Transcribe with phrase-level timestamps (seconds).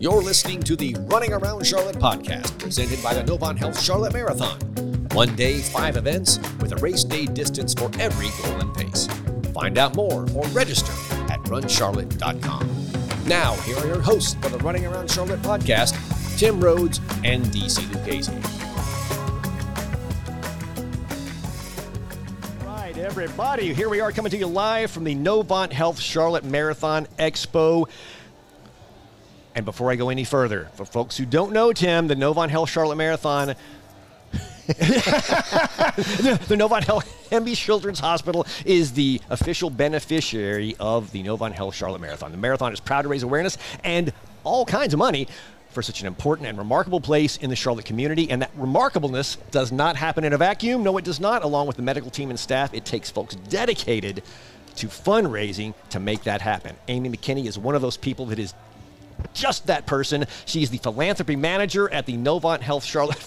[0.00, 4.58] You're listening to the Running Around Charlotte podcast, presented by the Novant Health Charlotte Marathon.
[5.12, 9.08] One day, five events, with a race day distance for every goal and pace.
[9.52, 10.92] Find out more or register
[11.30, 13.26] at runcharlotte.com.
[13.26, 15.94] Now, here are your hosts for the Running Around Charlotte podcast,
[16.38, 18.32] Tim Rhodes and DC Lucchese.
[22.64, 23.74] right, everybody.
[23.74, 27.86] Here we are coming to you live from the Novant Health Charlotte Marathon Expo.
[29.60, 32.70] And before I go any further, for folks who don't know Tim, the Novant Health
[32.70, 33.48] Charlotte Marathon
[34.66, 42.00] the Novant Health Hemby Children's Hospital is the official beneficiary of the Novant Health Charlotte
[42.00, 42.32] Marathon.
[42.32, 44.14] The marathon is proud to raise awareness and
[44.44, 45.28] all kinds of money
[45.68, 48.30] for such an important and remarkable place in the Charlotte community.
[48.30, 50.82] And that remarkableness does not happen in a vacuum.
[50.82, 51.44] No, it does not.
[51.44, 54.22] Along with the medical team and staff, it takes folks dedicated
[54.76, 56.74] to fundraising to make that happen.
[56.88, 58.54] Amy McKinney is one of those people that is
[59.34, 60.26] just that person.
[60.46, 63.18] She's the philanthropy manager at the Novant Health Charlotte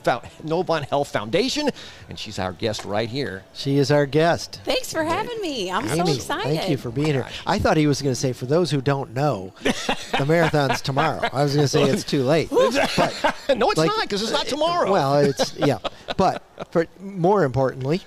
[0.45, 1.69] Novant Health Foundation,
[2.09, 3.43] and she's our guest right here.
[3.53, 4.61] She is our guest.
[4.63, 5.71] Thanks for having me.
[5.71, 6.43] I'm Amy, so excited.
[6.57, 7.25] Thank you for being here.
[7.27, 10.81] Oh I thought he was going to say, for those who don't know, the marathon's
[10.81, 11.27] tomorrow.
[11.31, 12.49] I was going to say it's too late.
[12.49, 12.73] But,
[13.57, 14.91] no, it's like- not because it's not tomorrow.
[14.91, 15.79] Well, it's yeah,
[16.17, 18.01] but for more importantly,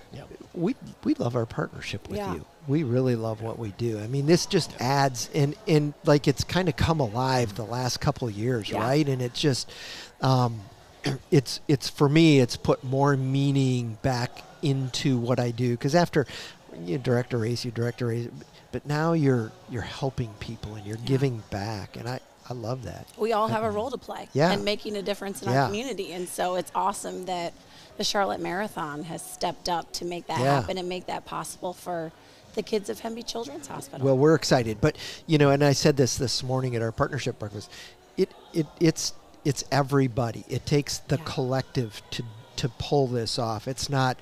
[0.55, 2.35] we we love our partnership with Yeah.
[2.35, 2.45] you.
[2.69, 4.01] We really love what we do.
[4.01, 8.01] I mean, this just adds and and like it's kind of come alive the last
[8.01, 8.81] couple of years, Yeah.
[8.81, 9.07] right?
[9.09, 9.71] And it's just,
[10.21, 10.61] um,
[11.31, 16.27] it's it's for me, it's put more meaning back into what I do because after
[16.85, 18.29] you direct a race, you direct a race,
[18.73, 23.07] but now you're you're helping people and you're giving back, and I I love that.
[23.17, 24.53] we all have a role to play Yeah.
[24.53, 25.63] and making a difference in Yeah.
[25.63, 26.13] our community.
[26.13, 27.53] And so it's awesome that
[27.97, 30.61] the Charlotte Marathon has stepped up to make that Yeah.
[30.61, 32.13] happen and make that possible for
[32.57, 34.05] the kids of Hemby Children's Hospital.
[34.05, 37.39] Well, we're excited, but you know, and I said this this morning at our partnership
[37.39, 37.71] breakfast.
[38.17, 39.13] It it it's
[39.45, 40.45] it's everybody.
[40.49, 41.25] It takes the Yeah.
[41.25, 42.25] collective to
[42.57, 43.69] to pull this off.
[43.69, 44.17] It's not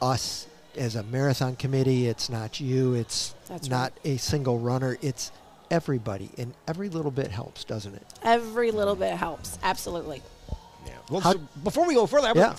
[0.00, 0.46] us
[0.76, 2.06] as a marathon committee.
[2.06, 2.94] It's not you.
[2.94, 4.98] It's That's not a single runner.
[5.02, 5.32] It's
[5.70, 8.06] everybody, and every little bit helps, doesn't it?
[8.22, 9.58] Every little bit helps.
[9.62, 10.22] Absolutely.
[10.86, 10.92] Yeah.
[11.10, 12.54] Well, How- so before we go further, I Yeah.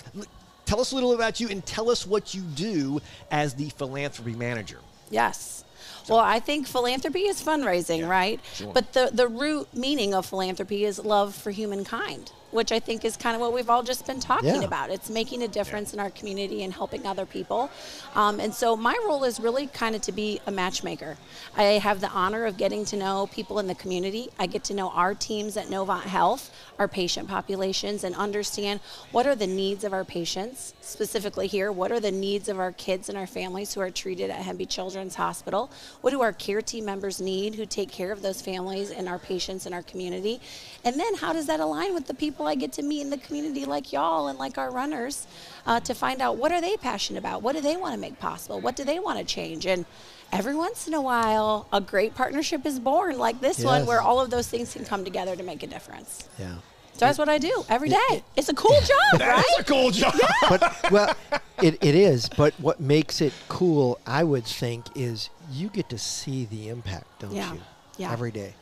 [0.72, 4.34] Tell us a little about you and tell us what you do as the philanthropy
[4.34, 4.78] manager.
[5.09, 5.66] Yes.
[6.08, 8.40] Well, I think philanthropy is fundraising, Yeah, right?
[8.54, 8.72] sure.
[8.72, 13.17] But the, the root meaning of philanthropy is love for humankind, which I think is
[13.17, 14.62] kind of what we've all just been talking Yeah.
[14.62, 14.89] about.
[14.89, 17.69] It's making a difference in our community and helping other people.
[18.16, 21.17] Um, and so my role is really kind of to be a matchmaker.
[21.56, 24.29] I have the honor of getting to know people in the community.
[24.38, 28.79] I get to know our teams at Novant Health, our patient populations, and understand
[29.12, 32.72] what are the needs of our patients, specifically here, what are the needs of our
[32.72, 35.69] kids and our families who are treated at Hemby Children's Hospital?
[36.01, 39.19] What do our care team members need who take care of those families and our
[39.19, 40.41] patients in our community?
[40.83, 43.18] And then how does that align with the people I get to meet in the
[43.18, 45.28] community like y'all and like our runners
[45.66, 47.41] uh, to find out what are they passionate about?
[47.41, 48.59] What do they want to make possible?
[48.59, 49.66] What do they want to change?
[49.66, 49.85] And
[50.31, 54.19] every once in a while, a great partnership is born like this one where all
[54.22, 56.28] of those things can come together to make a difference.
[56.40, 56.56] Yeah.
[56.94, 58.24] So that's what I do every day.
[58.35, 59.44] It's a cool job, right?
[59.57, 60.13] That's a cool job.
[60.50, 61.16] but well,
[61.62, 62.30] it, it is.
[62.30, 67.19] But what makes it cool, I would think, is you get to see the impact,
[67.19, 67.53] don't Yeah.
[67.53, 67.62] you?
[67.97, 68.12] Yeah.
[68.12, 68.53] Every day.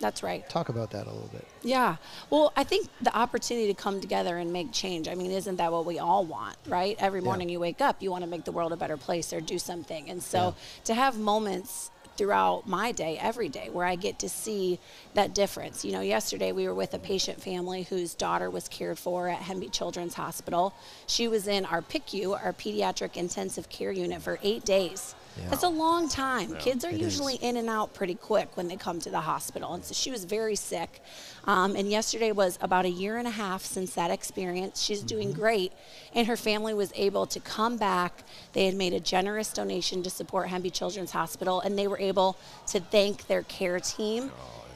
[0.00, 0.48] That's right.
[0.48, 1.46] Talk about that a little bit.
[1.62, 1.96] Yeah.
[2.30, 5.08] Well, I think the opportunity to come together and make change.
[5.08, 6.96] I mean, isn't that what we all want, right?
[6.98, 9.42] Every morning you wake up, you want to make the world a better place or
[9.42, 10.08] do something.
[10.08, 14.78] And so to have moments throughout my day, every day, where I get to see
[15.14, 15.86] that difference.
[15.86, 19.40] You know, yesterday we were with a patient family whose daughter was cared for at
[19.40, 20.74] Hemby Children's Hospital.
[21.06, 25.14] She was in our PICU, our pediatric intensive care unit, for eight days.
[25.48, 26.54] That's a long time.
[26.56, 27.42] Kids are usually is.
[27.42, 29.74] in and out pretty quick when they come to the hospital.
[29.74, 31.02] And so she was very sick.
[31.44, 34.80] Um, and yesterday was about a year and a half since that experience.
[34.82, 35.72] She's doing great.
[36.14, 38.24] And her family was able to come back.
[38.52, 42.36] They had made a generous donation to support Hemby Children's Hospital, and they were able
[42.68, 44.30] to thank their care team.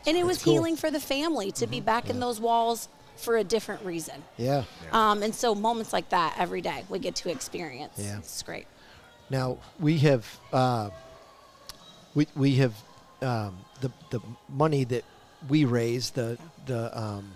[0.07, 0.55] and it was cool.
[0.55, 4.23] healing for the family to be back in those walls for a different reason.
[4.37, 4.65] Yeah.
[4.93, 7.95] Um, and so moments like that every day we get to experience.
[7.97, 8.19] Yeah.
[8.19, 8.67] It's great.
[9.35, 10.91] Now we have uh,
[12.15, 12.73] we we have
[13.21, 15.03] um, the the money that
[15.49, 17.33] we raise the the um,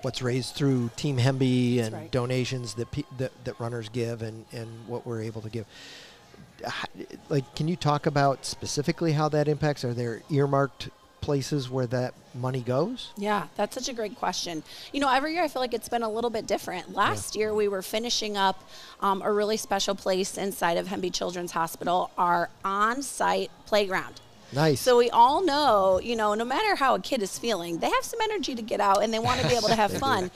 [0.00, 2.10] what's raised through Team Hemby and right.
[2.10, 5.66] donations that, pe- that that runners give and and what we're able to give.
[7.28, 9.84] Like, can you talk about specifically how that impacts?
[9.84, 10.88] Are there earmarked
[11.22, 13.12] places where that money goes?
[13.16, 14.62] Yeah, that's such a great question.
[14.92, 16.92] You know, every year I feel like it's been a little bit different.
[16.92, 18.62] Last year we were finishing up
[19.00, 24.20] um, a really special place inside of Hemby Children's Hospital, our on site playground.
[24.52, 24.80] Nice.
[24.80, 28.04] So we all know, you know, no matter how a kid is feeling, they have
[28.04, 30.24] some energy to get out and they want to be able to have fun.
[30.24, 30.30] And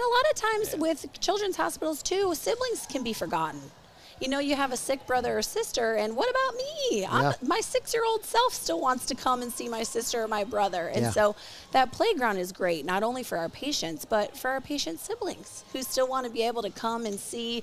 [0.00, 3.60] a lot of times with children's hospitals too, siblings can be forgotten.
[4.20, 7.04] You know, you have a sick brother or sister, and what about me?
[7.06, 7.32] I'm, Yeah.
[7.42, 10.42] my six year old self still wants to come and see my sister or my
[10.42, 10.88] brother.
[10.88, 11.10] And Yeah.
[11.10, 11.36] so
[11.72, 15.82] that playground is great, not only for our patients, but for our patient siblings who
[15.82, 17.62] still want to be able to come and see,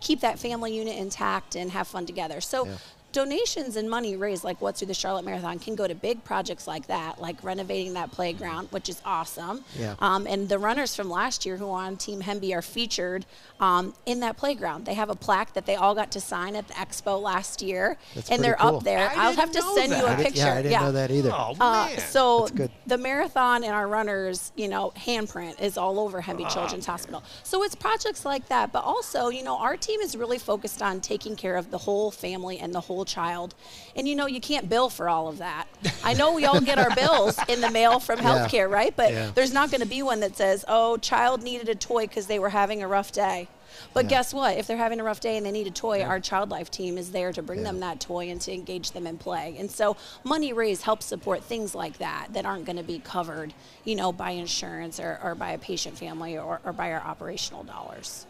[0.00, 2.40] keep that family unit intact and have fun together.
[2.40, 2.66] So
[3.12, 6.66] donations and money raised like what's through the Charlotte Marathon can go to big projects
[6.66, 9.64] like that, like renovating that playground, which is awesome.
[9.78, 9.94] Yeah.
[10.00, 13.26] Um, and the runners from last year who are on Team Hemby are featured
[13.60, 14.86] um, in that playground.
[14.86, 17.96] They have a plaque that they all got to sign at the expo last year,
[18.14, 18.78] That's and they're cool.
[18.78, 19.10] up there.
[19.10, 20.04] I I'll have to know send you that.
[20.04, 20.40] a I I did- picture.
[20.40, 21.32] yeah, I didn't know that either.
[21.32, 21.98] Oh, Uh, man.
[21.98, 22.70] so That's good.
[22.86, 27.22] the marathon and our runners, you know, handprint is all over Hemby Children's Hospital.
[27.44, 31.00] So it's projects like that, but also, you know, our team is really focused on
[31.00, 33.54] taking care of the whole family and the whole child.
[33.96, 35.66] And you know, you can't bill for all of that.
[36.04, 38.24] I know we all get our bills in the mail from Yeah.
[38.46, 38.94] healthcare, right?
[38.96, 39.30] But Yeah.
[39.34, 42.38] there's not going to be one that says, "Oh, child needed a toy because they
[42.38, 43.48] were having a rough day."
[43.94, 44.10] But Yeah.
[44.10, 44.58] guess what?
[44.58, 46.98] If they're having a rough day and they need a toy, our child life team
[46.98, 47.66] is there to bring Yeah.
[47.66, 49.56] them that toy and to engage them in play.
[49.58, 53.54] And so money raised helps support things like that that aren't going to be covered,
[53.84, 57.62] you know, by insurance or, or by a patient family or, or by our operational
[57.64, 58.26] dollars.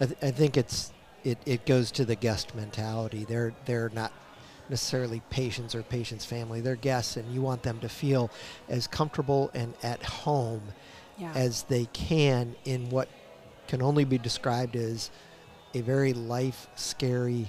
[0.00, 0.90] I, th- I think it's
[1.26, 3.24] it, it goes to the guest mentality.
[3.24, 4.12] They're they're not
[4.68, 6.60] necessarily patients or patients' family.
[6.60, 8.30] They're guests, and you want them to feel
[8.68, 10.62] as comfortable and at home
[11.18, 11.32] Yeah.
[11.34, 13.08] as they can in what
[13.68, 15.10] can only be described as
[15.74, 17.46] a very life scary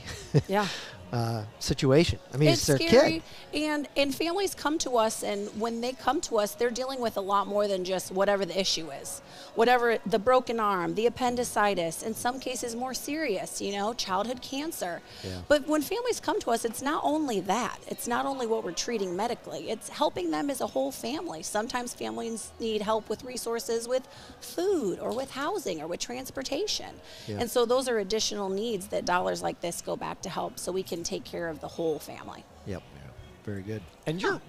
[0.47, 0.68] Yeah.
[1.13, 2.19] uh, situation.
[2.33, 3.24] I mean, it's, it's their scary
[3.54, 3.63] kid.
[3.63, 7.15] and and families come to us and when they come to us they're dealing with
[7.15, 9.21] a lot more than just whatever the issue is
[9.56, 15.01] whatever the broken arm the appendicitis in some cases more serious you know childhood cancer
[15.24, 15.39] Yeah.
[15.48, 18.74] but when families come to us it's not only that it's not only what we're
[18.74, 23.88] treating medically it's helping them as a whole family sometimes families need help with resources
[23.88, 24.06] with
[24.42, 26.89] food or with housing or with transportation
[27.27, 27.38] Yeah.
[27.39, 30.71] and so those are additional needs that dollars like this go back to help so
[30.71, 32.83] we can take care of the whole family Yep.
[33.45, 33.81] Very good.
[34.05, 34.41] And you're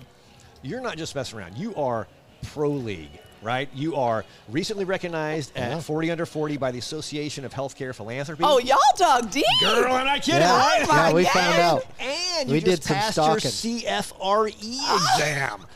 [0.63, 1.57] you're not just messing around.
[1.57, 2.09] You are
[2.49, 3.11] pro league,
[3.43, 3.69] right?
[3.73, 5.77] You are recently recognized Yeah.
[5.77, 8.43] at 40 under 40 by the Association of Healthcare Philanthropy.
[8.45, 9.45] Oh, y'all dug deep.
[9.61, 10.41] girl, am I kidding?
[10.41, 10.85] Yeah, right?
[10.89, 11.33] Oh, yeah, we God.
[11.33, 11.87] found out.
[12.01, 13.51] And We you just did some passed stalking.
[13.81, 14.49] your CFRE
[15.15, 15.67] exam.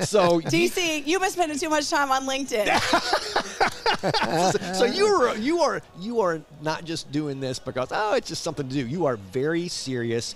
[0.00, 2.66] So you, DC, you've been spending too much time on LinkedIn.
[4.74, 8.42] so you are you are you are not just doing this because oh it's just
[8.42, 8.86] something to do.
[8.86, 10.34] You are very serious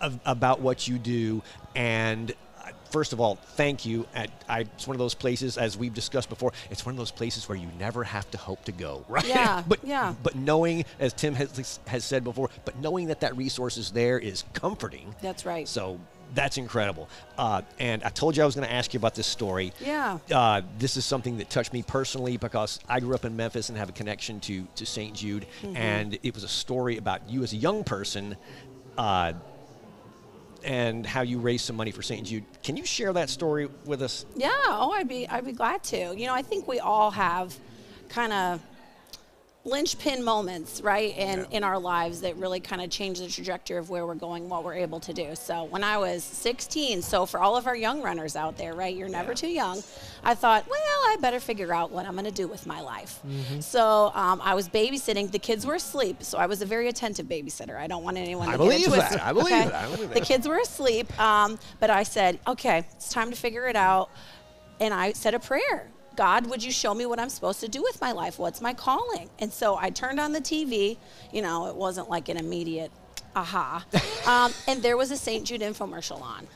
[0.00, 1.42] of, about what you do
[1.74, 2.30] and.
[2.58, 4.06] uh, First of all, thank you.
[4.14, 6.52] At, I, it's one of those places, as we've discussed before.
[6.70, 9.24] It's one of those places where you never have to hope to go, right?
[9.26, 10.14] Yeah, but yeah.
[10.22, 14.18] But knowing, as Tim has, has said before, but knowing that that resource is there
[14.18, 15.14] is comforting.
[15.22, 15.66] That's right.
[15.66, 15.98] So
[16.34, 17.08] that's incredible.
[17.36, 19.72] Uh, and I told you I was going to ask you about this story.
[19.80, 20.18] Yeah.
[20.30, 23.76] Uh, this is something that touched me personally because I grew up in Memphis and
[23.78, 25.14] have a connection to to St.
[25.14, 25.76] Jude, Mm-hmm.
[25.76, 28.36] and it was a story about you as a young person.
[28.96, 29.32] Uh,
[30.64, 32.24] and how you raised some money for St.
[32.26, 32.44] Jude.
[32.62, 34.24] Can you share that story with us?
[34.36, 34.50] Yeah.
[34.68, 36.14] Oh, I'd be I'd be glad to.
[36.16, 37.56] You know, I think we all have
[38.08, 38.60] kind of
[39.64, 43.90] linchpin moments, right, in in our lives that really kind of change the trajectory of
[43.90, 45.34] where we're going, what we're able to do.
[45.34, 48.94] So when I was 16, so for all of our young runners out there, right,
[48.94, 49.82] you're never too young.
[50.24, 53.20] I thought, well, I better figure out what I'm going to do with my life.
[53.60, 55.30] So um, I was babysitting.
[55.30, 57.76] The kids were asleep, so I was a very attentive babysitter.
[57.76, 59.22] I don't want anyone I to believe get it that.
[59.22, 59.64] I believe okay?
[59.66, 59.74] that.
[59.74, 60.14] I believe that.
[60.14, 64.10] The kids were asleep, um, but I said, okay, it's time to figure it out.
[64.80, 65.91] And I said a prayer.
[66.16, 68.38] God, would you show me what I'm supposed to do with my life?
[68.38, 69.30] What's my calling?
[69.38, 70.96] And so I turned on the TV.
[71.32, 72.90] You know, it wasn't like an immediate
[73.34, 73.84] aha.
[74.24, 75.44] Um, and there was a St.
[75.44, 76.46] Jude infomercial on.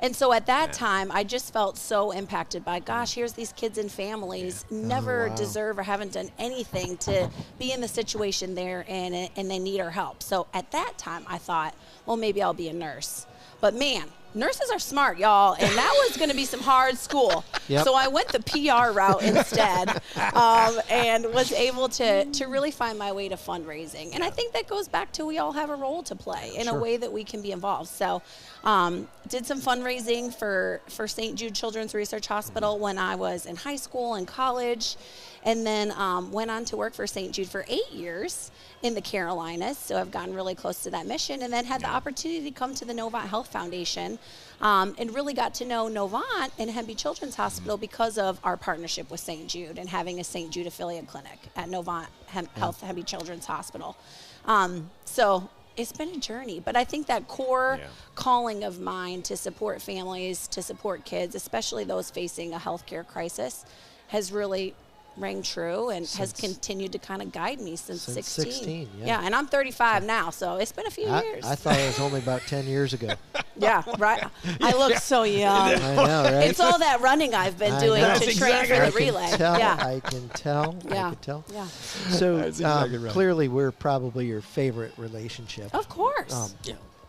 [0.00, 3.78] And so at that time, I just felt so impacted by, gosh, here's these kids
[3.78, 5.34] and families never wow.
[5.34, 9.58] deserve or haven't done anything to be in the situation they're in, and, and they
[9.58, 10.22] need our help.
[10.22, 13.26] So at that time, I thought, well, maybe I'll be a nurse.
[13.60, 14.04] But man,
[14.36, 17.44] nurses are smart, y'all, and that was going to be some hard school.
[17.68, 17.84] Yep.
[17.84, 19.88] So I went the PR route instead,
[20.34, 24.14] um, and was able to to really find my way to fundraising.
[24.14, 26.68] And I think that goes back to we all have a role to play in
[26.68, 27.88] a way that we can be involved.
[27.88, 28.22] So,
[28.66, 31.38] um, did some fundraising for for St.
[31.38, 34.96] Jude Children's Research Hospital when I was in high school and college,
[35.44, 37.32] and then um, went on to work for St.
[37.32, 38.50] Jude for eight years
[38.82, 39.78] in the Carolinas.
[39.78, 42.74] So I've gotten really close to that mission, and then had the opportunity to come
[42.74, 44.18] to the Novant Health Foundation,
[44.60, 49.08] um, and really got to know Novant and Hemby Children's Hospital because of our partnership
[49.12, 49.46] with St.
[49.46, 50.50] Jude and having a St.
[50.50, 53.96] Jude affiliate clinic at Novant Hem- Health Hemby Children's Hospital.
[54.44, 57.88] Um, so it's been a journey, but I think that core Yeah.
[58.14, 63.64] calling of mine to support families, to support kids, especially those facing a healthcare crisis,
[64.08, 64.74] has really
[65.16, 68.52] rang true and has continued to kind of guide me since, Since 16.
[68.52, 69.22] 16, yeah.
[69.24, 71.44] and I'm 35 now, so it's been a few I, years.
[71.44, 73.14] I thought it was only about 10 years ago.
[73.56, 74.22] yeah, right.
[74.60, 75.74] I look so young.
[75.74, 76.48] I know, right?
[76.48, 78.14] It's all that running I've been I doing know.
[78.14, 79.36] to That's train exactly for I the relay.
[79.36, 79.58] tell.
[79.58, 79.76] yeah.
[79.78, 80.76] I can tell.
[80.86, 81.06] yeah.
[81.06, 81.44] I can tell.
[81.52, 81.66] Yeah.
[81.66, 83.12] So That's exactly um, right.
[83.12, 85.74] clearly, we're probably your favorite relationship.
[85.74, 86.32] Of course.
[86.32, 86.50] Um,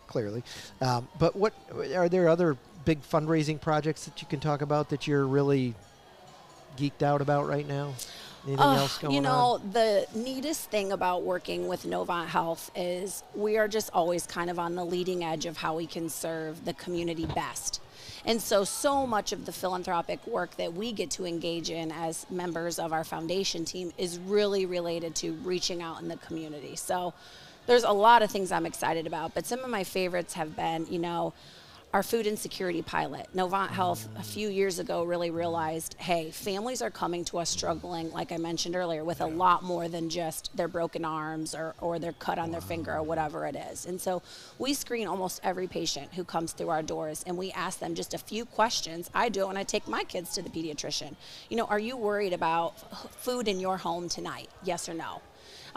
[0.08, 0.42] Clearly,
[0.80, 1.54] um, but what
[1.94, 5.76] are there other big fundraising projects that you can talk about that you're really
[6.78, 7.94] geeked out about right now?
[8.46, 9.72] Anything Uh, else going you know, on?
[9.74, 14.58] the neatest thing about working with Novant Health is we are just always kind of
[14.58, 17.82] on the leading edge of how we can serve the community best.
[18.26, 22.26] And so, so much of the philanthropic work that we get to engage in as
[22.30, 26.76] members of our foundation team is really related to reaching out in the community.
[26.76, 27.14] So,
[27.66, 30.88] there's a lot of things I'm excited about, but some of my favorites have been,
[30.90, 31.34] you know,
[31.94, 33.28] our food insecurity pilot.
[33.34, 38.12] Novant Health a few years ago really realized, hey, families are coming to us struggling,
[38.12, 41.98] like I mentioned earlier, with a lot more than just their broken arms or, or
[41.98, 43.86] their cut on their finger or whatever it is.
[43.86, 44.22] And so
[44.60, 48.14] we screen almost every patient who comes through our doors and we ask them just
[48.14, 49.10] a few questions.
[49.14, 51.16] I do it when I take my kids to the pediatrician.
[51.50, 52.74] You know, are you worried about
[53.16, 54.50] food in your home tonight?
[54.64, 55.22] Yes or no?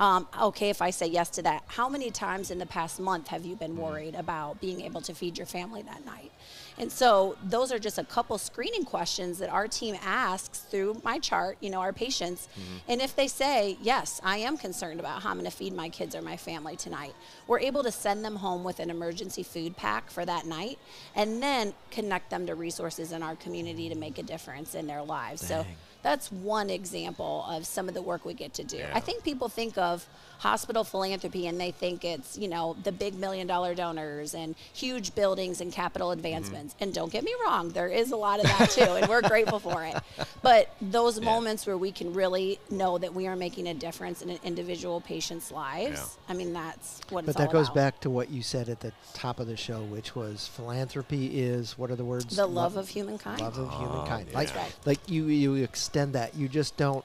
[0.00, 3.28] Um, okay, if I say yes to that, how many times in the past month
[3.28, 6.32] have you been worried about being able to feed your family that night?
[6.78, 11.56] And so those are just a couple screening questions that our team asks through MyChart,
[11.60, 12.48] you know, our patients.
[12.88, 15.90] And if they say, yes, I am concerned about how I'm going to feed my
[15.90, 17.14] kids or my family tonight,
[17.46, 20.78] we're able to send them home with an emergency food pack for that night
[21.14, 25.02] and then connect them to resources in our community to make a difference in their
[25.02, 25.46] lives.
[25.46, 25.76] So Dang.
[26.02, 28.78] That's one example of some of the work we get to do.
[28.78, 28.90] Yeah.
[28.94, 30.06] I think people think of
[30.38, 35.14] hospital philanthropy and they think it's, you know, the big million dollar donors and huge
[35.14, 36.18] buildings and capital mm-hmm.
[36.18, 36.74] advancements.
[36.80, 39.58] And don't get me wrong, there is a lot of that too, and we're grateful
[39.58, 39.96] for it.
[40.42, 44.30] But those moments where we can really know that we are making a difference in
[44.30, 46.32] an individual patient's lives, Yeah.
[46.32, 47.12] I mean, that's what it's like.
[47.12, 47.74] But it's that all goes about.
[47.74, 51.76] back to what you said at the top of the show, which was philanthropy is
[51.76, 52.34] what are the words?
[52.34, 53.42] The love of humankind.
[53.42, 54.28] love of oh, humankind.
[54.30, 54.38] yeah.
[54.38, 54.86] Like, That's right.
[54.86, 56.34] like you, you extend that.
[56.34, 57.04] You just don't.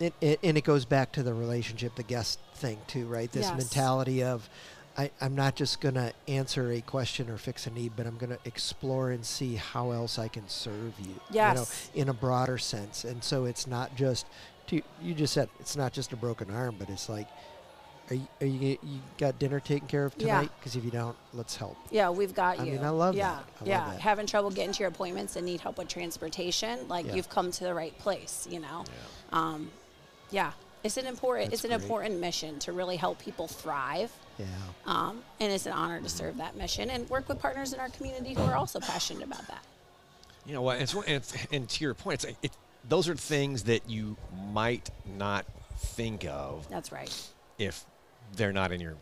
[0.00, 3.30] It, it, and it goes back to the relationship, the guest thing too, right?
[3.32, 3.58] This Yes.
[3.58, 4.48] mentality of,
[4.96, 8.16] I, I'm not just going to answer a question or fix a need, but I'm
[8.16, 11.20] going to explore and see how else I can serve you.
[11.30, 11.90] Yes.
[11.94, 13.02] You know, in a broader sense.
[13.02, 14.26] And so it's not just,
[14.68, 17.26] to, you just said it's not just a broken arm, but it's like,
[18.10, 20.50] are you, are you, you got dinner taken care of tonight?
[20.58, 21.76] Because if you don't, let's help.
[21.90, 22.72] Yeah, we've got I you.
[22.72, 23.34] mean, I love yeah, that.
[23.34, 23.90] I love yeah.
[23.90, 24.00] that.
[24.00, 27.14] Having trouble getting to your appointments and need help with transportation, like Yeah.
[27.14, 28.46] you've come to the right place.
[28.50, 28.84] You know,
[29.32, 29.70] um,
[30.30, 30.52] yeah.
[30.84, 31.50] It's an important.
[31.50, 31.82] That's it's an great.
[31.82, 34.46] important mission to really help people thrive, Yeah.
[34.86, 37.88] um, and it's an honor to serve that mission and work with partners in our
[37.88, 39.62] community who are also passionate about that.
[40.46, 40.80] You know what?
[40.80, 42.52] It's, it's, and to your point, it's, it,
[42.88, 44.16] those are things that you
[44.52, 44.88] might
[45.18, 45.44] not
[45.76, 47.12] think of That's right.
[47.58, 47.84] if
[48.36, 48.94] they're not in your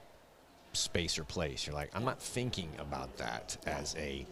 [0.72, 1.66] space or place.
[1.66, 4.26] You're like, I'm not thinking about that as a,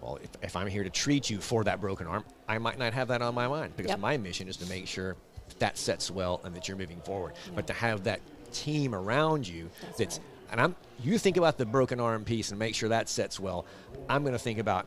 [0.00, 2.92] well, if, if I'm here to treat you for that broken arm, I might not
[2.92, 4.00] have that on my mind because Yep.
[4.00, 5.16] my mission is to make sure
[5.58, 7.34] that sets well and that you're moving forward.
[7.54, 8.20] But to have that
[8.52, 10.26] team around you That's that's, right.
[10.52, 13.64] and I'm, you think about the broken arm piece and make sure that sets well.
[14.08, 14.86] I'm going to think about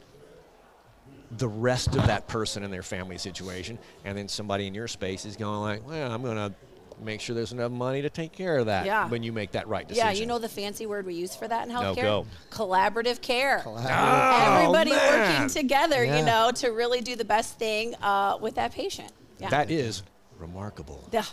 [1.37, 5.25] the rest of that person and their family situation, and then somebody in your space
[5.25, 6.53] is going like, "Well, I'm going to
[7.01, 9.07] make sure there's enough money to take care of that." Yeah.
[9.09, 10.07] When you make that right decision.
[10.07, 12.01] Yeah, you know the fancy word we use for that in No, healthcare?
[12.01, 12.25] go.
[12.51, 13.59] Collaborative care.
[13.59, 14.57] Collaborative.
[14.59, 15.31] Everybody Oh, man.
[15.43, 16.19] working together, Yeah.
[16.19, 19.11] you know, to really do the best thing uh, with that patient.
[19.39, 19.49] Yeah.
[19.49, 20.03] That is
[20.37, 21.07] remarkable.
[21.11, 21.23] Yeah.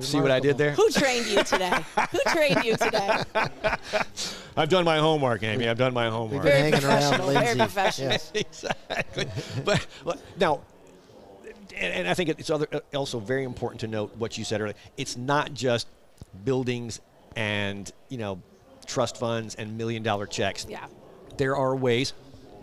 [0.00, 0.72] See what I did there?
[0.72, 1.70] Who trained you today?
[2.10, 3.22] Who trained you today?
[4.56, 5.68] I've done my homework, Amy.
[5.68, 6.42] I've done my homework.
[6.42, 7.58] Been Very hanging around professional, very Lindsay.
[7.60, 8.10] professional.
[8.10, 8.32] Yes.
[8.34, 9.26] exactly.
[9.64, 10.60] But but now,
[11.76, 14.60] and, and I think it's other, uh, also very important to note what you said
[14.60, 14.76] earlier.
[14.96, 15.86] It's not just
[16.44, 17.00] buildings
[17.36, 18.42] and you know
[18.86, 20.66] trust funds and million dollar checks.
[20.68, 20.86] Yeah.
[21.36, 22.12] There are ways,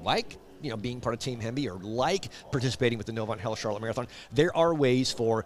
[0.04, 3.60] like you know being part of Team Hemby or like participating with the Novant Health
[3.60, 4.08] Charlotte Marathon.
[4.32, 5.46] There are ways for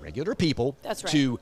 [0.00, 0.96] regular people right.
[0.96, 1.40] to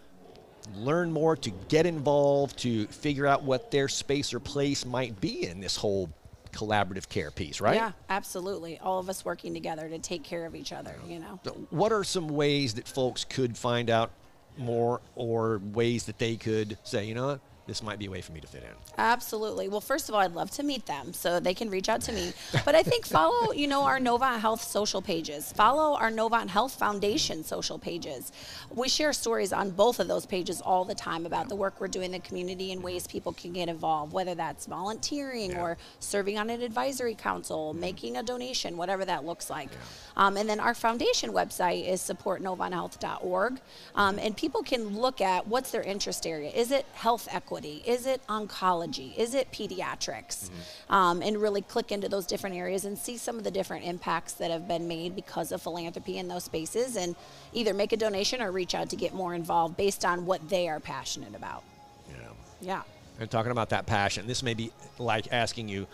[0.76, 5.47] learn more, to get involved, to figure out what their space or place might be
[5.47, 6.09] in this whole
[6.52, 7.75] collaborative care piece, right?
[7.75, 8.78] Yeah, absolutely.
[8.78, 11.40] All of us working together to take care of each other, you know.
[11.44, 14.11] So What are some ways that folks could find out
[14.59, 18.33] more or ways that they could say, you know this might be a way for
[18.33, 18.71] me to fit in.
[18.99, 19.69] Absolutely.
[19.69, 22.12] Well, first of all, I'd love to meet them so they can reach out to
[22.12, 22.33] me.
[22.64, 25.52] But I think follow, you know, our Novant Health social pages.
[25.52, 28.33] Follow our Novant Health Foundation social pages.
[28.75, 31.87] We share stories on both of those pages all the time about the work we're
[31.88, 35.61] doing in the community and ways people can get involved, whether that's volunteering Yeah.
[35.62, 39.69] or serving on an advisory council, making a donation, whatever that looks like.
[40.16, 43.61] Um, and then our foundation website is supportnovanthealth.org.
[43.95, 46.50] Um, and people can look at what's their interest area.
[46.50, 47.51] Is it health equity?
[47.56, 49.16] Is it oncology?
[49.16, 50.49] Is it pediatrics?
[50.88, 54.32] Um, and really click into those different areas and see some of the different impacts
[54.35, 57.14] that have been made because of philanthropy in those spaces and
[57.52, 60.68] either make a donation or reach out to get more involved based on what they
[60.68, 61.62] are passionate about.
[62.09, 62.16] Yeah.
[62.61, 62.82] Yeah.
[63.21, 65.87] And talking about that passion, this may be like asking you,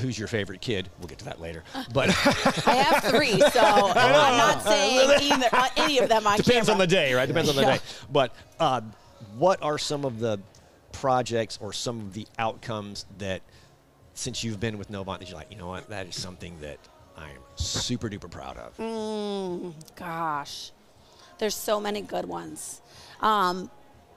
[0.00, 0.90] who's your favorite kid?
[0.98, 1.64] We'll get to that later.
[1.94, 2.10] But
[2.66, 3.60] I have three, so
[3.96, 6.72] I'm not saying either uh, any of them on depends camera.
[6.74, 7.26] on the day, right?
[7.26, 7.76] Depends on the Yeah.
[7.78, 7.82] day.
[8.12, 8.82] But uh,
[9.38, 10.38] what are some of the
[10.96, 13.42] projects or some of the outcomes that,
[14.14, 16.78] since you've been with Novant, that you're like, you know what, that is something that
[17.18, 18.76] I am super duper proud of.
[18.78, 19.74] Mm.
[19.94, 20.72] Gosh,
[21.38, 22.80] there's so many good ones.
[23.20, 23.70] Um,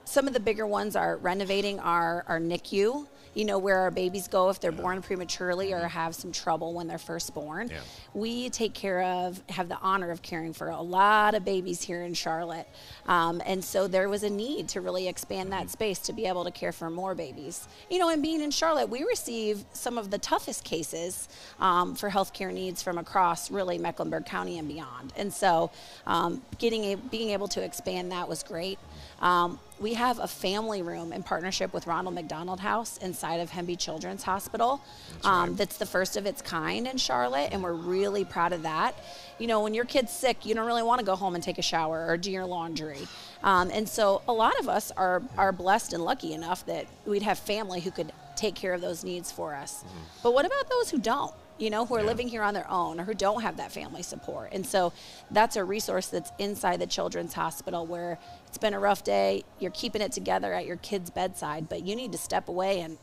[0.06, 4.28] some of the bigger ones are renovating our, our NICU, you know, where our babies
[4.28, 7.68] go if they're born prematurely or have some trouble when they're first born.
[7.68, 7.78] Yeah.
[8.12, 12.02] We take care of, have the honor of caring for a lot of babies here
[12.02, 12.68] in Charlotte.
[13.06, 16.44] Um, and so there was a need to really expand that space to be able
[16.44, 17.68] to care for more babies.
[17.88, 21.28] You know, and being in Charlotte, we receive some of the toughest cases
[21.60, 25.12] um, for healthcare needs from across really Mecklenburg County and beyond.
[25.16, 25.70] And so
[26.06, 28.78] um, getting a, being able to expand that was great.
[29.20, 33.78] Um, we have a family room in partnership with Ronald McDonald House inside of Hemby
[33.78, 34.80] Children's Hospital.
[35.24, 38.94] um, That's the first of its kind in Charlotte, and we're really proud of that.
[39.38, 41.58] You know, when your kid's sick, you don't really want to go home and take
[41.58, 43.08] a shower or do your laundry.
[43.42, 47.22] Um, and so a lot of us are, are blessed and lucky enough that we'd
[47.22, 49.82] have family who could take care of those needs for us.
[50.22, 51.34] But what about those who don't?
[51.60, 54.02] You know, who are living here on their own or who don't have that family
[54.02, 54.48] support.
[54.52, 54.92] And so
[55.30, 59.70] that's a resource that's inside the Children's Hospital where it's been a rough day, you're
[59.70, 62.98] keeping it together at your kid's bedside, but you need to step away and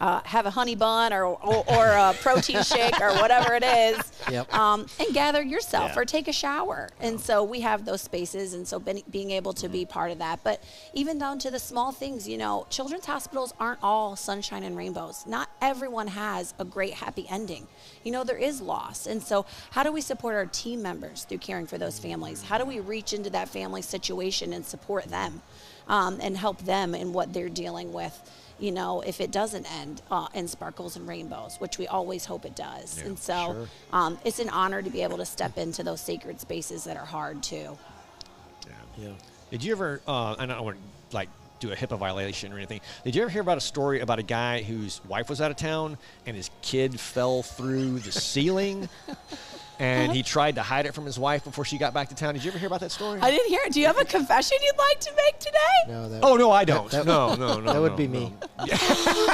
[0.00, 3.98] uh, have a honey bun or, or, or a protein shake or whatever it is,
[4.30, 4.52] Yep.
[4.54, 6.00] um, and gather yourself Yeah.
[6.00, 6.88] or take a shower.
[7.00, 10.18] And so we have those spaces, and so being, being able to be part of
[10.18, 10.40] that.
[10.44, 10.62] But
[10.94, 15.24] even down to the small things, you know, children's hospitals aren't all sunshine and rainbows.
[15.26, 17.66] Not everyone has a great happy ending.
[18.04, 19.06] You know, there is loss.
[19.06, 22.42] And so, how do we support our team members through caring for those families?
[22.42, 25.42] How do we reach into that family situation and support them
[25.88, 28.18] um, and help them in what they're dealing with?
[28.58, 32.44] You know, if it doesn't end uh, in sparkles and rainbows, which we always hope
[32.44, 33.00] it does.
[33.02, 36.84] and so um, it's an honor to be able to step into those sacred spaces
[36.84, 37.78] that are hard too.
[38.98, 39.10] Yeah.
[39.50, 40.00] Did you ever?
[40.06, 40.76] Uh, I don't want
[41.10, 41.28] to like
[41.60, 42.80] do a HIPAA violation or anything.
[43.04, 45.56] Did you ever hear about a story about a guy whose wife was out of
[45.56, 48.88] town and his kid fell through the ceiling,
[49.78, 50.12] and uh-huh.
[50.12, 52.34] he tried to hide it from his wife before she got back to town?
[52.34, 53.20] Did you ever hear about that story?
[53.20, 53.72] I didn't hear it.
[53.72, 55.58] Do you have a confession you'd like to make today?
[55.88, 56.90] No, that, oh no, I don't.
[56.90, 57.72] that- no, no, no.
[57.72, 58.20] that would be no.
[58.20, 58.34] me.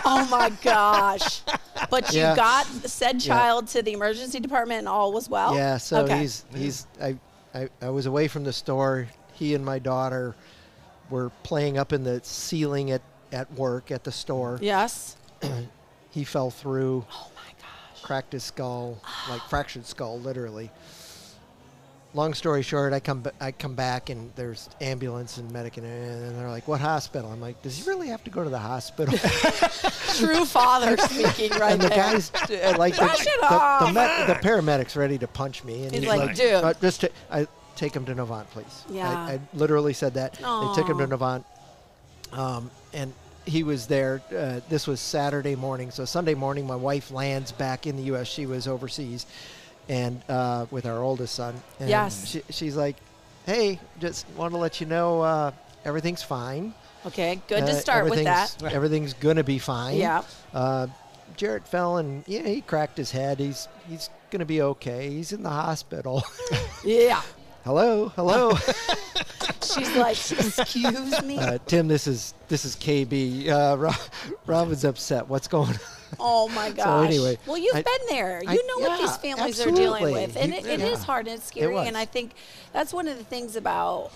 [0.06, 1.42] Oh my gosh.
[1.90, 2.36] But you Yeah.
[2.36, 5.54] got said child to the emergency department and all was well?
[5.54, 6.20] Yeah, so Okay.
[6.20, 7.16] he's he's I,
[7.54, 9.08] I I was away from the store.
[9.32, 10.34] He and my daughter
[11.10, 13.02] were playing up in the ceiling at
[13.32, 14.58] at work at the store.
[14.60, 15.16] Yes.
[16.14, 17.33] He fell through, Oh my gosh.
[18.04, 18.98] Cracked his skull,
[19.30, 20.70] like fractured skull, literally.
[22.12, 25.86] Long story short, I come ba- I come back and there's ambulance and medic and,
[25.86, 28.58] and they're like, "What hospital?" I'm like, "Does he really have to go to the
[28.58, 29.18] hospital?"
[30.16, 31.96] True father speaking right and the there.
[31.98, 33.94] guys uh, like the, Brush it the, the, off.
[33.94, 37.48] med- the paramedics ready to punch me and He's like, "Dude." "Uh, just ta- I
[37.74, 39.08] take him to Novant please Yeah.
[39.10, 41.42] I, I literally said that they took him to Novant
[42.32, 43.12] um, and
[43.46, 47.86] he was there uh, this was Saturday morning so Sunday morning my wife lands back
[47.86, 49.26] in the US she was overseas
[49.88, 52.26] and uh, with our oldest son and Yes.
[52.26, 52.96] she, she's like
[53.46, 55.50] hey just want to let you know uh,
[55.84, 56.72] everything's fine
[57.06, 58.54] Okay, good to uh, start with that.
[58.56, 59.96] everything's- Everything's gonna be fine.
[59.98, 60.22] Yeah.
[60.54, 60.86] Uh,
[61.36, 63.38] Jarrett fell and yeah, he cracked his head.
[63.38, 65.10] He's he's gonna be okay.
[65.10, 66.22] He's in the hospital.
[66.82, 67.20] Yeah.
[67.64, 68.54] Hello, hello.
[69.62, 71.38] She's like, excuse me.
[71.38, 73.48] uh, Tim, this is this is KB.
[73.48, 73.94] Uh, Rob,
[74.46, 75.28] Robin's upset.
[75.28, 75.78] What's going on?
[76.20, 77.08] Oh my gosh.
[77.08, 78.40] anyway, well, you've I- been there.
[78.42, 81.00] You I- know what these yeah, families are dealing with, and You- it, it is
[81.00, 81.04] yeah.
[81.04, 81.74] hard and it's scary.
[81.74, 81.88] was.
[81.88, 82.32] And I think
[82.72, 84.12] that's one of the things about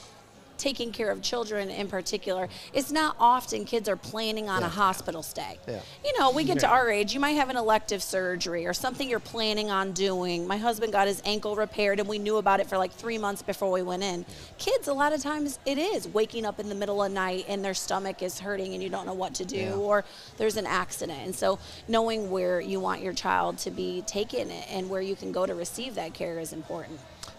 [0.59, 5.23] taking care of children in particular, it's not often kids are planning on a hospital
[5.23, 5.59] stay.
[5.67, 5.81] Yeah.
[6.05, 9.09] You know, we get to our age, you might have an elective surgery or something
[9.09, 10.47] you're planning on doing.
[10.47, 13.43] My husband got his ankle repaired and we knew about it for like three months
[13.43, 14.27] before we went in.
[14.59, 17.65] Kids, a lot of times it is waking up in the middle of night and
[17.65, 19.75] their stomach is hurting and you don't know what to do Yeah.
[19.75, 20.05] or
[20.37, 21.21] there's an accident.
[21.25, 25.33] And so knowing where you want your child to be taken and where you can
[25.33, 26.99] go to receive that care is important.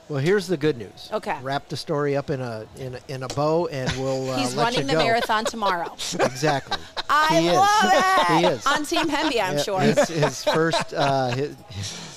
[0.10, 1.08] Well, here's the good news.
[1.13, 1.38] Okay.
[1.43, 4.56] Wrap the story up in a in a, in a bow, and we'll uh, He's
[4.56, 5.95] running the marathon tomorrow.
[6.19, 6.78] Exactly.
[7.10, 7.54] I He is.
[7.56, 8.39] love it.
[8.39, 8.65] He is.
[8.65, 9.80] On Team Hemby, I'm Yeah, sure.
[9.82, 10.93] His, his first.
[10.93, 12.09] Uh, his, uh,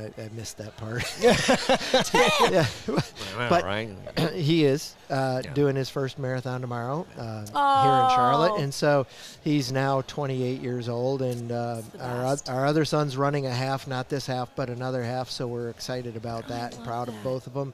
[0.00, 1.04] I, I missed that part.
[1.20, 2.66] yeah.
[3.48, 3.88] but right.
[4.34, 5.52] he is uh, Yeah.
[5.54, 8.12] doing his first marathon tomorrow uh, here in Oh.
[8.14, 9.06] Charlotte, and so
[9.44, 14.08] he's now 28 years old, and uh, our our other son's running a half, not
[14.08, 15.30] this half, but another half.
[15.30, 17.14] So we're excited about that and proud that.
[17.16, 17.72] of both of them.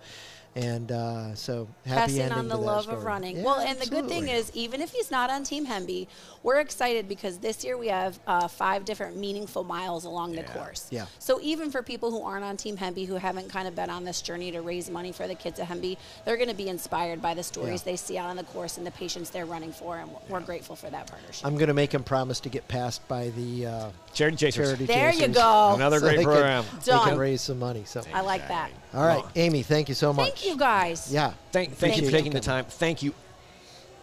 [0.57, 2.97] And uh, so happy passing ending on the to love story.
[2.97, 3.37] of running.
[3.37, 6.07] Yeah, well, and the good thing is, even if he's not on Team Hemby,
[6.43, 10.87] we're excited because this year we have uh, five different meaningful miles along the course.
[10.91, 11.07] Yeah.
[11.19, 14.05] So even for people who aren't on Team Hemby, who haven't kind of been on
[14.05, 17.21] this journey to raise money for the kids at Hemby, they're going to be inspired
[17.21, 17.93] by the stories Yeah.
[17.93, 20.75] they see out on the course and the patients they're running for, and we're grateful
[20.77, 21.45] for that partnership.
[21.45, 24.67] I'm going to make him promise to get passed by the uh, Charity Chasers.
[24.69, 24.87] charity.
[24.87, 25.73] there you go.
[25.75, 26.65] Another so great they can- program.
[26.85, 27.83] they can raise some money.
[27.85, 28.71] So, I like that.
[28.95, 30.41] All right, Amy, thank you so much.
[30.41, 31.13] Thank you guys.
[31.13, 31.33] Yeah.
[31.53, 32.65] Thank, thank you for taking the time.
[32.65, 33.15] Thank you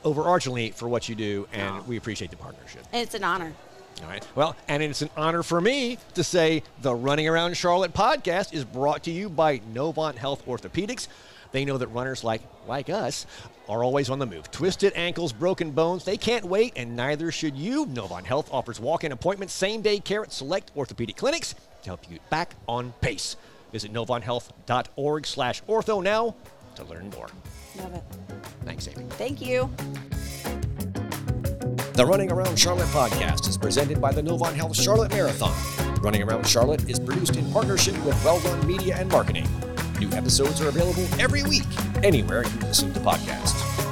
[0.04, 1.82] overarchingly for what you do, and Aw.
[1.82, 2.86] we appreciate the partnership.
[2.92, 3.54] And it's an honor.
[4.02, 4.28] All right.
[4.36, 8.66] Well, and it's an honor for me to say the Running Around Charlotte podcast is
[8.66, 11.08] brought to you by Novant Health Orthopedics.
[11.52, 13.26] They know that runners like like us
[13.70, 14.50] are always on the move.
[14.52, 17.86] Twisted ankles, broken bones, they can't wait, and neither should you.
[17.86, 22.30] Novant Health offers walk-in appointments, same-day care at select orthopedic clinics to help you get
[22.30, 23.36] back on pace.
[23.74, 26.36] Visit novanthealth.org slash ortho now
[26.76, 27.28] to learn more.
[27.80, 28.04] Love it.
[28.64, 29.04] Thanks, Amy.
[29.10, 29.70] Thank you.
[31.94, 35.54] The Running Around Charlotte podcast is presented by the Novant Health Charlotte Marathon.
[36.02, 39.48] Running Around Charlotte is produced in partnership with Well Run Media and Marketing.
[40.00, 41.64] New episodes are available every week,
[42.04, 43.83] anywhere you listen to podcasts.